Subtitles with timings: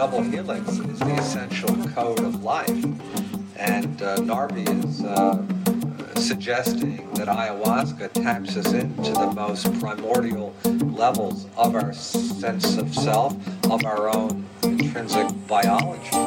[0.00, 2.70] double helix is the essential code of life.
[3.56, 5.44] And uh, Narby is uh,
[6.18, 13.36] suggesting that ayahuasca taps us into the most primordial levels of our sense of self,
[13.70, 16.19] of our own intrinsic biology.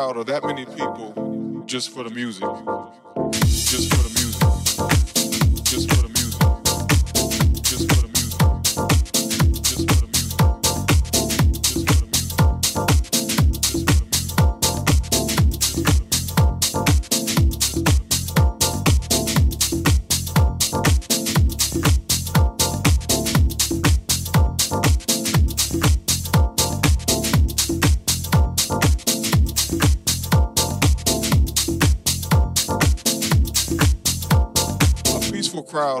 [0.00, 2.48] crowd or that many people just for the music.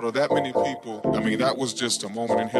[0.00, 1.02] out of that many people.
[1.14, 2.59] I mean, that was just a moment in history.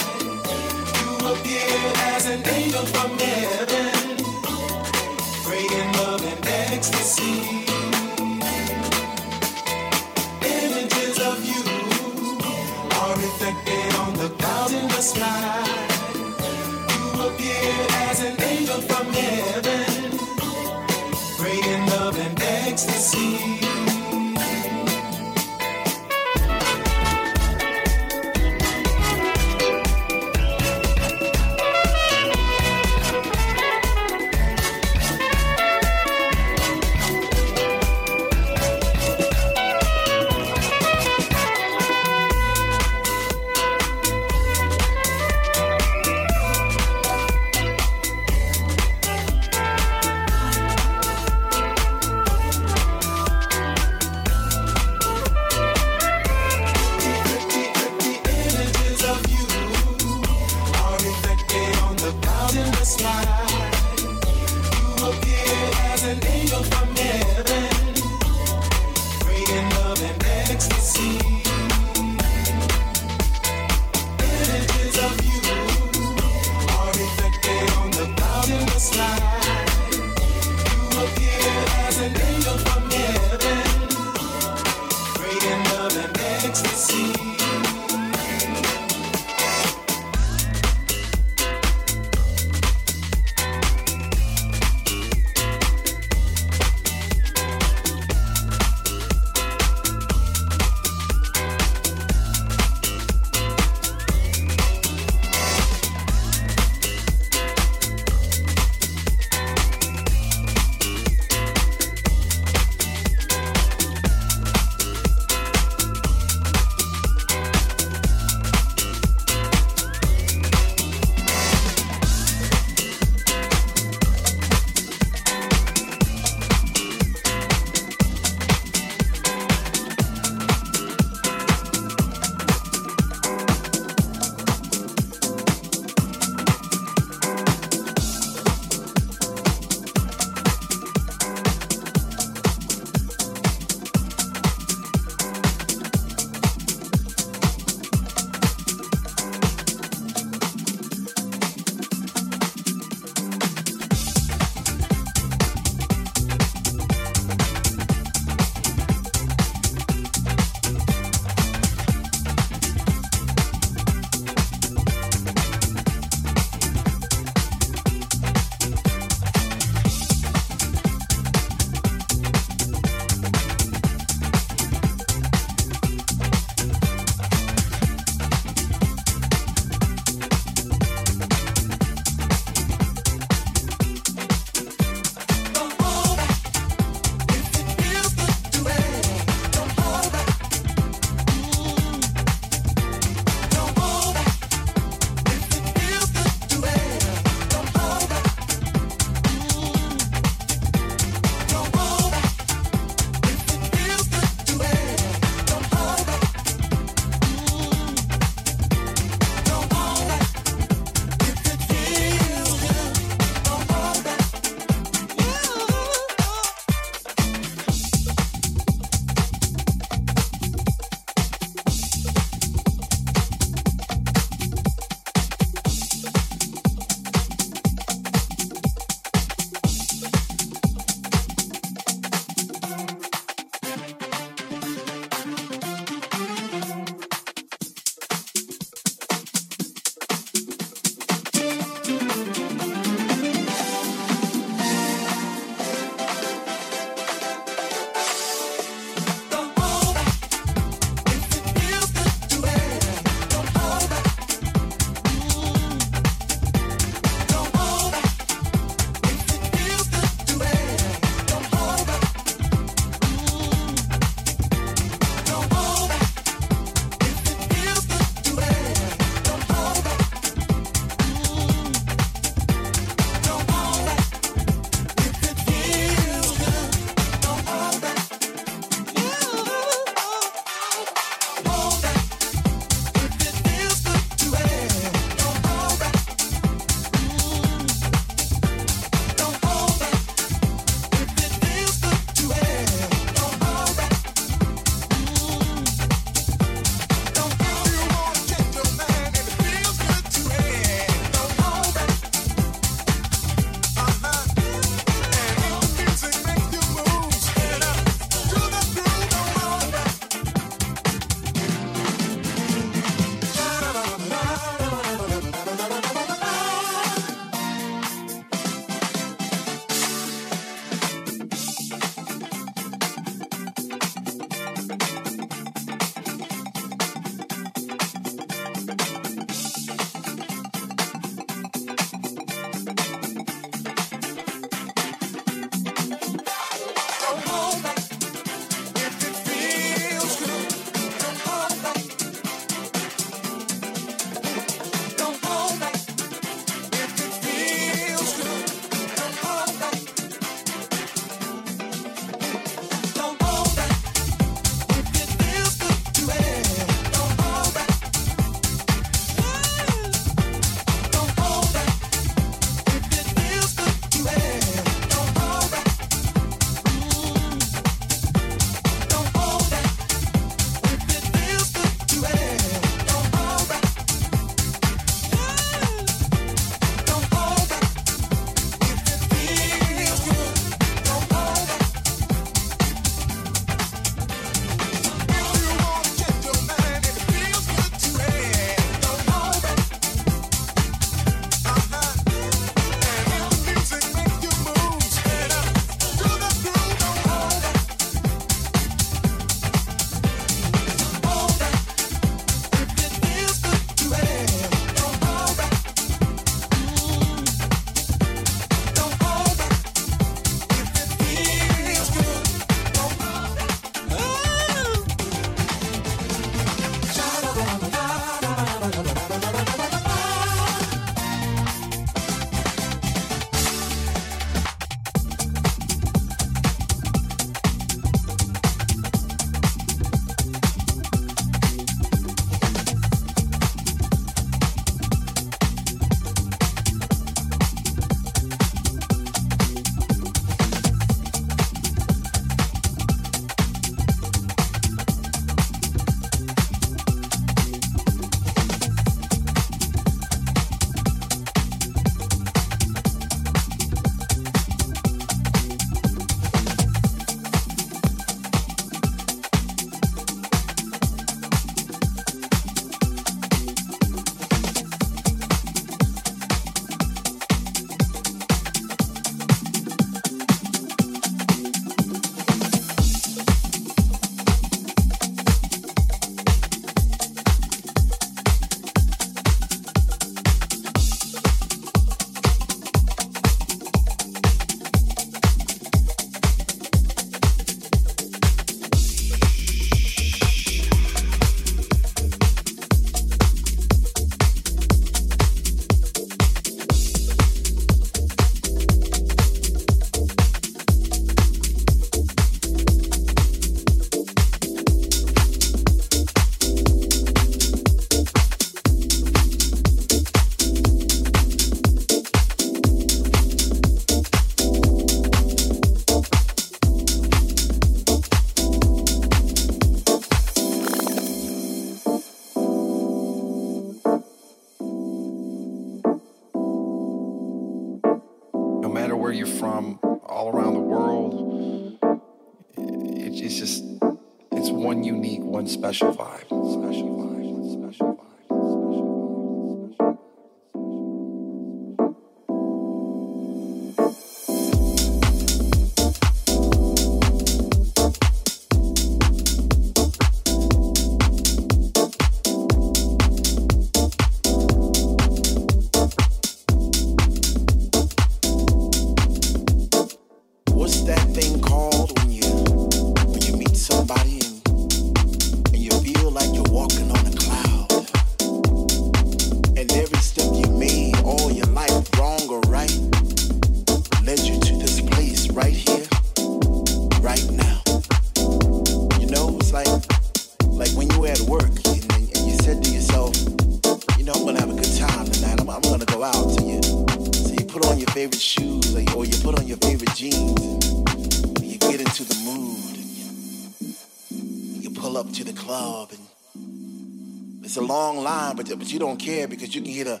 [598.56, 600.00] But you don't care because you can hear the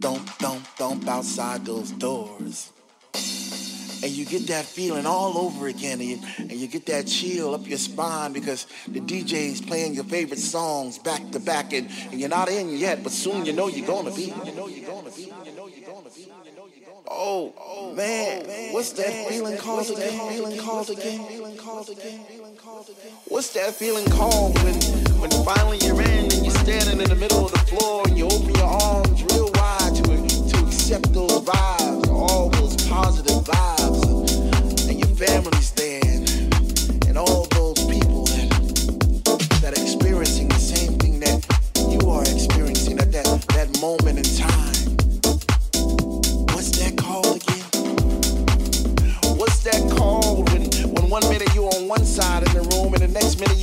[0.00, 2.70] thump, thump, thump outside those doors.
[4.02, 7.54] And you get that feeling all over again, and you, and you get that chill
[7.54, 12.20] up your spine because the DJ's playing your favorite songs back to back, and, and
[12.20, 14.30] you're not in yet, but soon you know you're gonna be.
[17.06, 20.32] Oh, oh man, what's that feeling called again?
[20.32, 21.26] Feeling called again?
[21.26, 22.20] Feeling called again?
[23.28, 24.74] What's that feeling called when,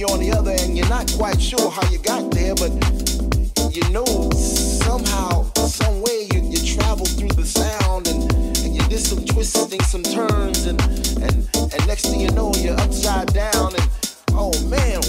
[0.01, 2.71] you're on the other and you're not quite sure how you got there, but
[3.69, 8.23] you know somehow, some way you, you travel through the sound and,
[8.65, 10.81] and you did some twisting, some turns, and,
[11.21, 13.89] and, and next thing you know you're upside down and
[14.33, 15.00] oh man,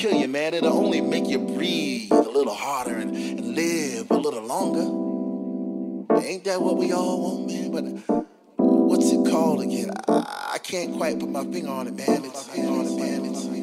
[0.00, 0.54] kill you, man.
[0.54, 6.16] It'll only make you breathe a little harder and, and live a little longer.
[6.22, 7.70] Ain't that what we all want, man?
[7.70, 8.24] But
[8.56, 9.90] what's it called again?
[10.08, 12.24] I, I can't quite put my finger on it, man.
[12.24, 13.24] It's, man, man.
[13.26, 13.59] It's,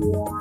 [0.00, 0.39] Bye.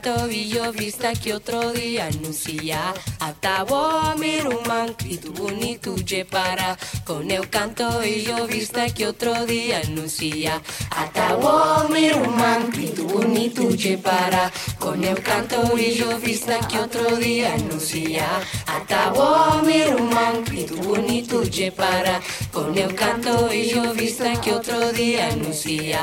[0.00, 5.94] tanto billo vista que otro día anuncia Atabo miruman y tu bonito
[6.28, 10.60] para con el canto billo vista que otro día anuncia
[10.90, 13.62] Atabo miruman y tu bonito
[14.02, 14.50] para
[14.80, 18.26] con el canto billo vista que otro día anuncia
[18.66, 21.42] Atabo miruman y tu bonito
[21.76, 26.00] para con el canto billo vista que otro día anuncia.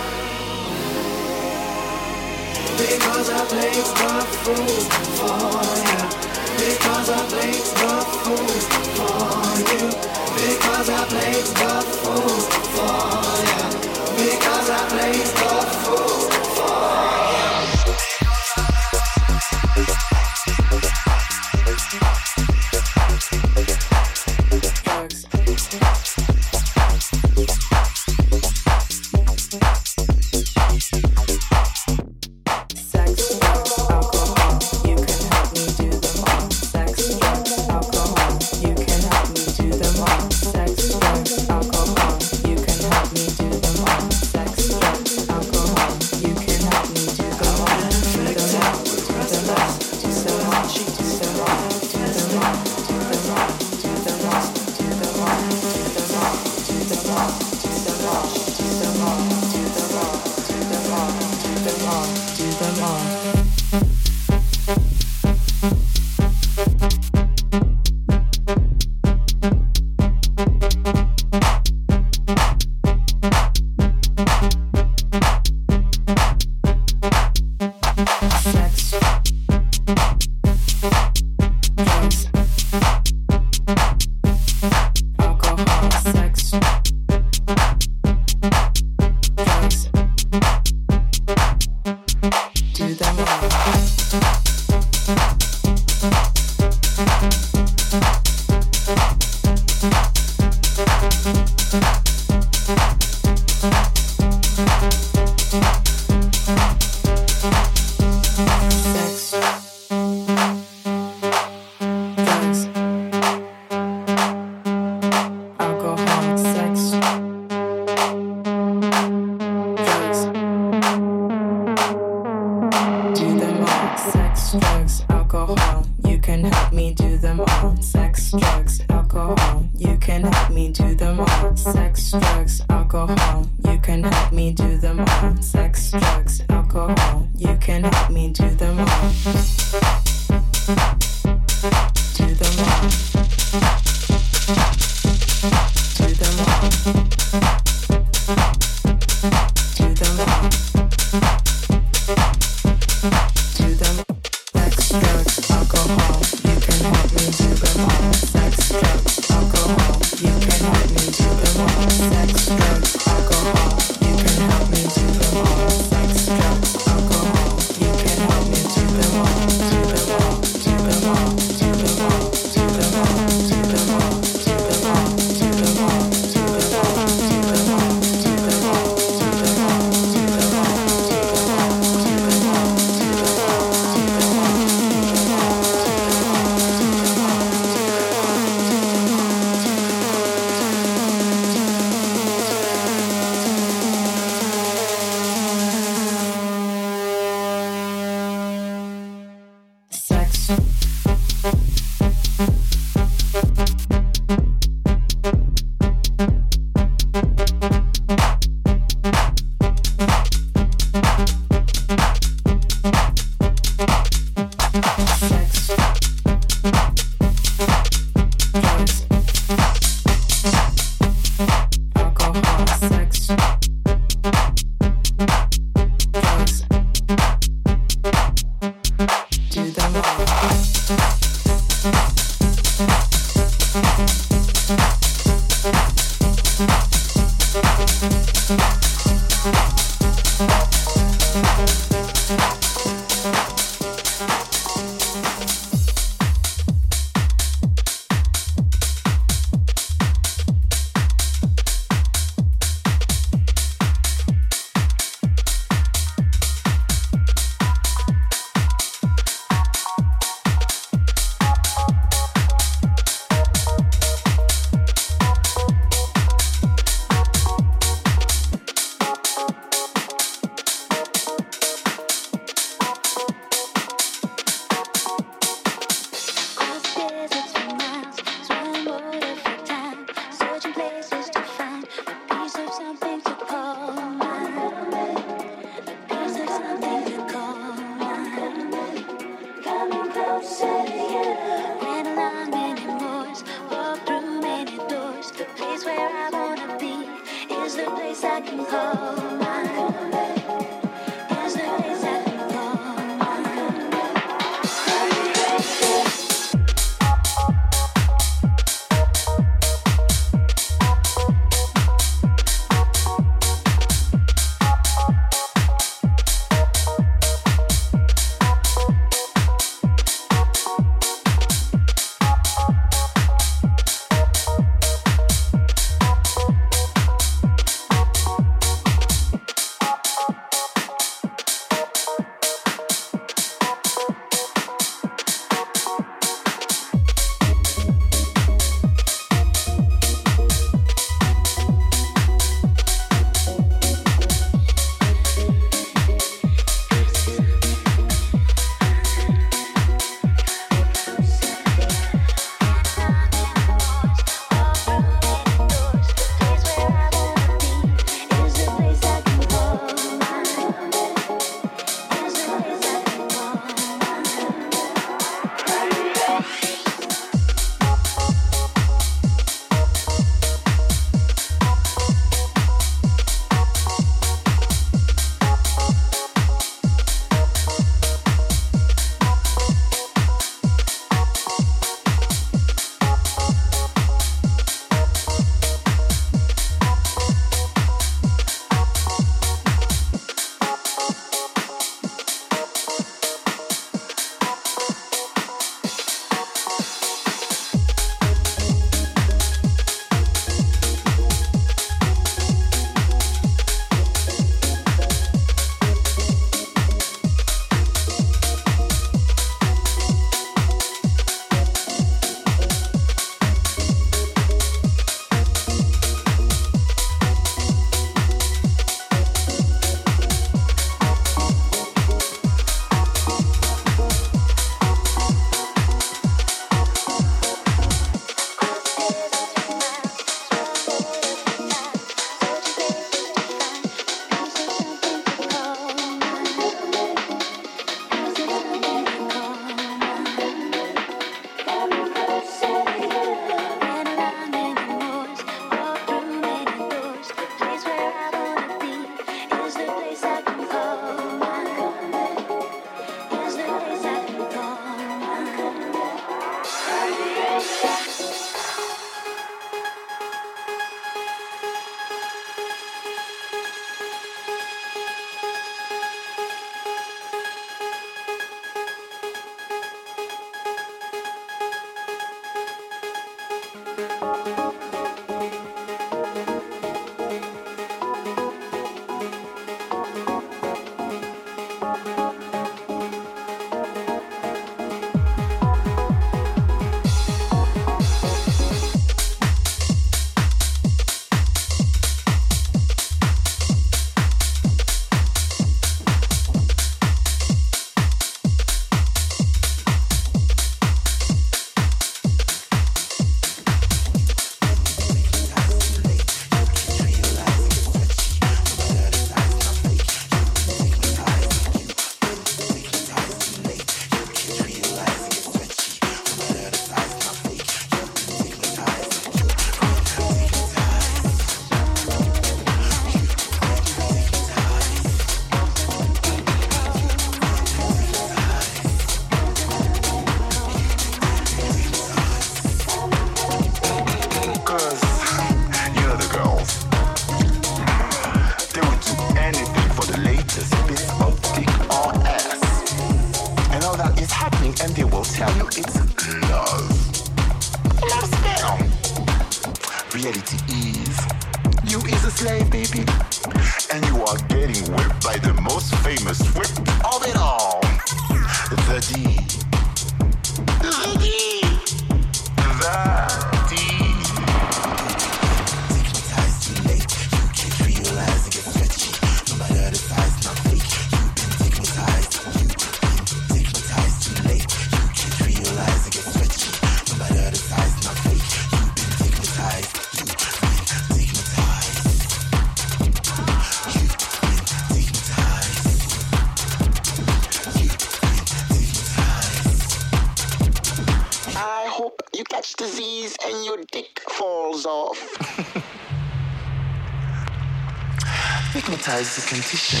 [599.22, 600.00] realize the condition.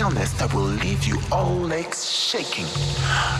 [0.00, 2.66] Illness that will leave you all legs shaking,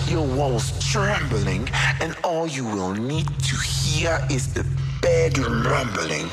[0.08, 1.68] your walls trembling,
[2.00, 4.64] and all you will need to hear is the
[5.02, 6.28] bed rumbling.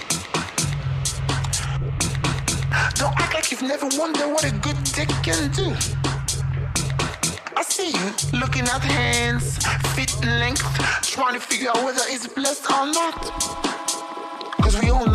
[2.96, 5.74] Don't act like you've never wondered what a good dick can do.
[7.58, 9.58] I see you looking at hands,
[9.96, 10.64] feet length,
[11.02, 13.16] trying to figure out whether it's blessed or not.
[14.62, 15.13] Cause we all know.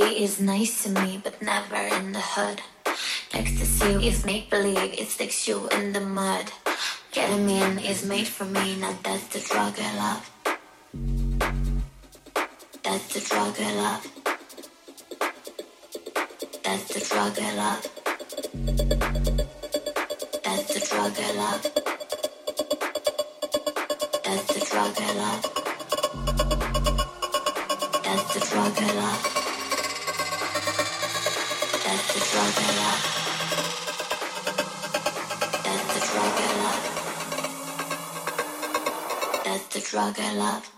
[0.00, 2.62] Is nice to me, but never in the hood.
[3.32, 6.52] Ecstasy is make believe, it sticks you in the mud.
[7.12, 10.30] Ketamine is made for me, now that's the drug I love.
[12.82, 14.06] That's the drug I love.
[16.62, 17.87] That's the drug I love.
[40.18, 40.77] The drug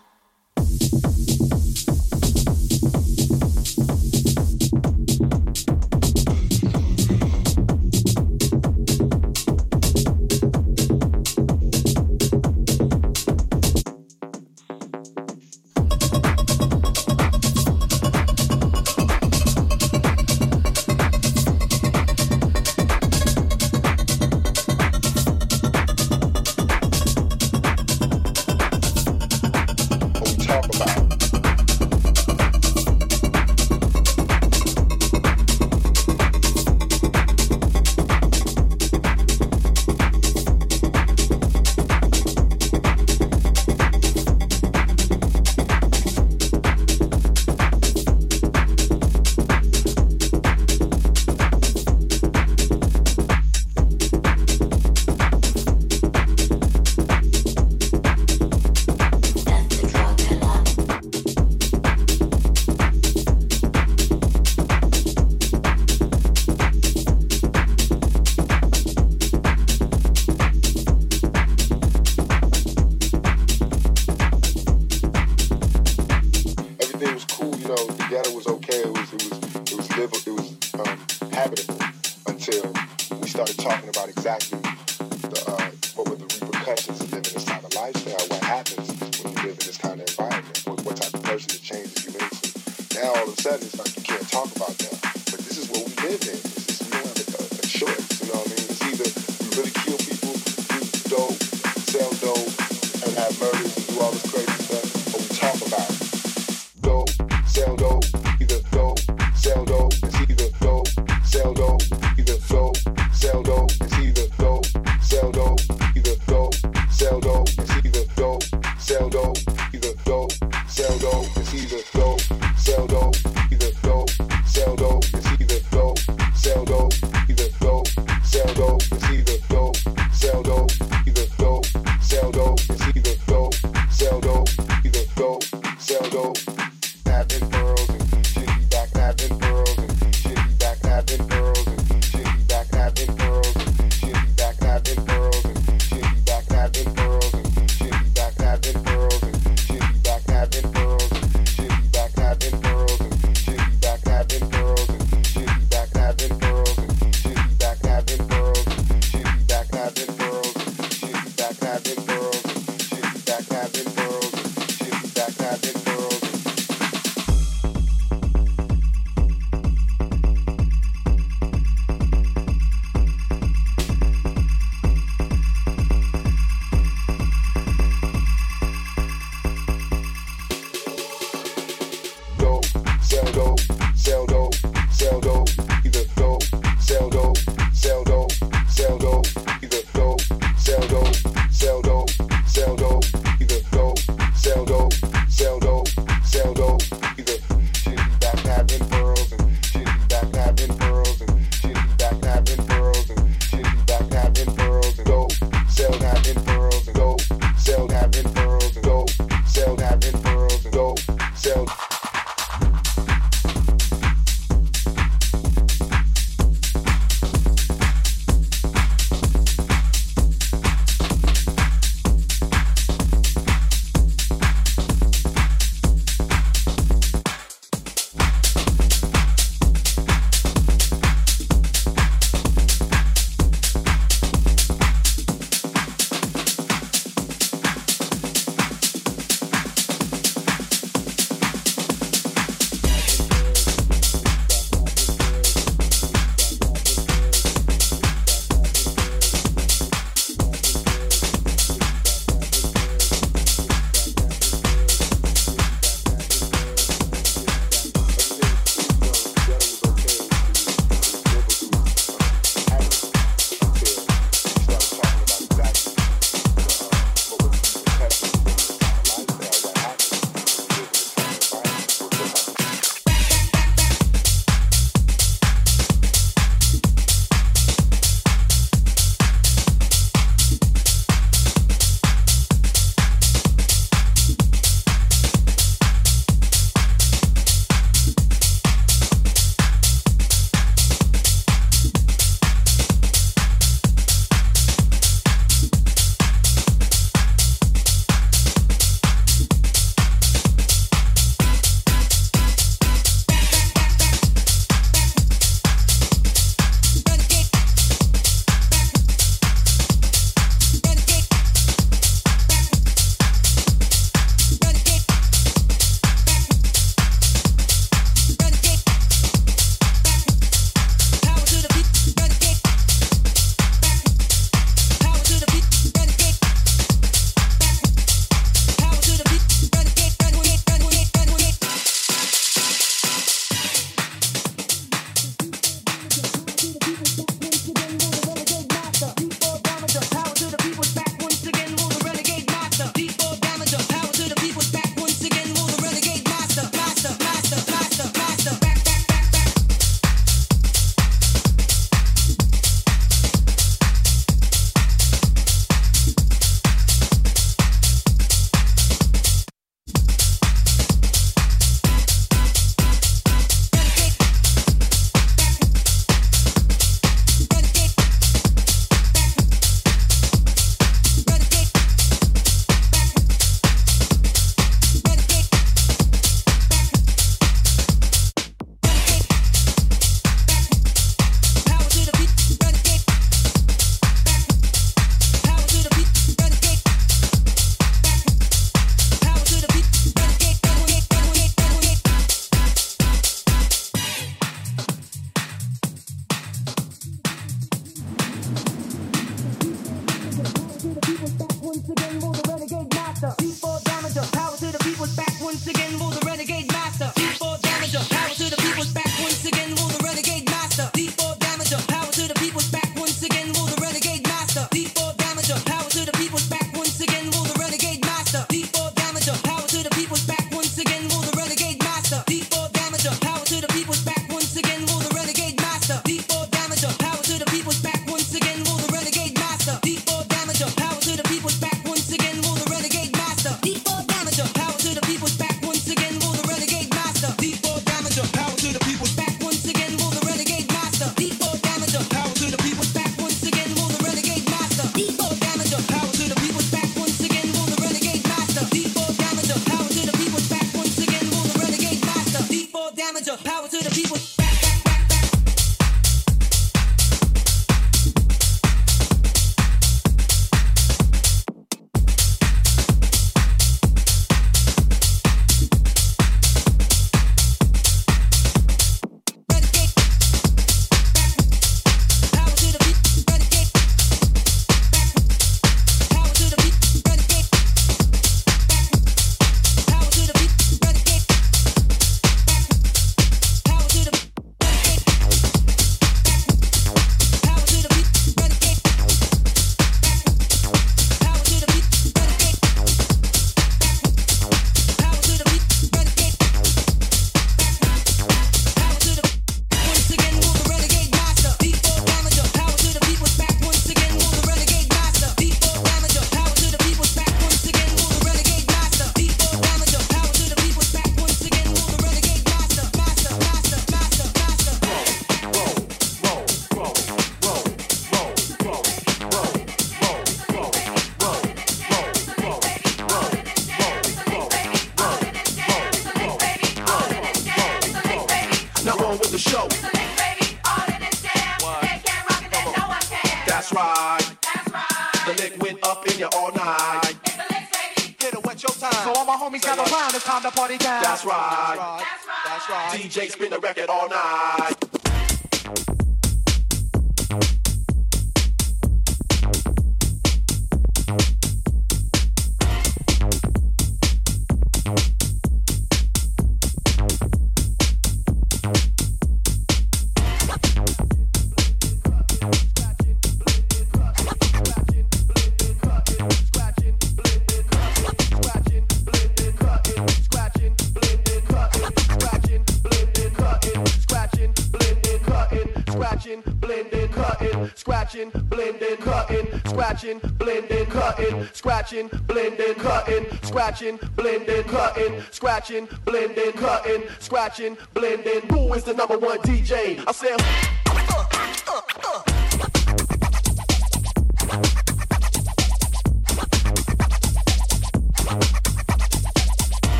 [583.71, 588.41] scratching, blending, cutting, scratching, blending, cutting, scratching, blending.
[588.49, 590.03] Who is the number one DJ?
[590.05, 590.80] I said.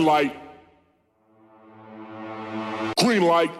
[0.00, 0.36] red light,
[2.98, 3.50] green light.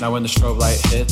[0.00, 1.11] Now when the strobe light hits,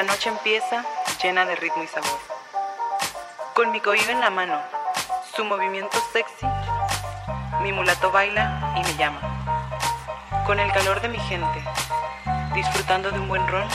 [0.00, 0.82] La noche empieza
[1.22, 2.18] llena de ritmo y sabor.
[3.52, 4.58] Con mi cohiba en la mano,
[5.36, 6.46] su movimiento sexy,
[7.60, 9.20] mi mulato baila y me llama.
[10.46, 11.62] Con el calor de mi gente,
[12.54, 13.68] disfrutando de un buen ron,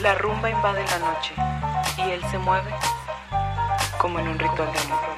[0.00, 1.34] la rumba invade la noche
[1.98, 2.74] y él se mueve
[3.98, 5.11] como en un ritual de amor.